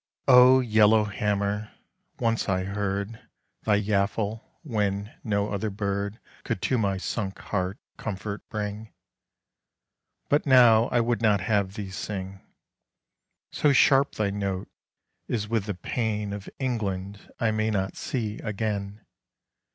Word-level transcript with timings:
O 0.27 0.61
yellow 0.61 1.03
hammer, 1.03 1.69
once 2.19 2.49
I 2.49 2.63
heard 2.63 3.21
Thy 3.65 3.79
yaffle 3.79 4.43
when 4.63 5.13
no 5.23 5.51
other 5.51 5.69
bird 5.69 6.19
Could 6.43 6.59
to 6.63 6.79
my 6.79 6.97
sunk 6.97 7.37
heart 7.37 7.77
comfort 7.97 8.41
bring; 8.49 8.91
But 10.27 10.47
now 10.47 10.85
I 10.85 11.01
would 11.01 11.21
not 11.21 11.41
have 11.41 11.75
thee 11.75 11.91
sing, 11.91 12.39
So 13.51 13.73
sharp 13.73 14.15
thy 14.15 14.31
note 14.31 14.71
is 15.27 15.47
with 15.47 15.65
the 15.65 15.75
pain 15.75 16.33
Of 16.33 16.49
England 16.57 17.31
I 17.39 17.51
may 17.51 17.69
not 17.69 17.95
see 17.95 18.39
again! 18.39 19.05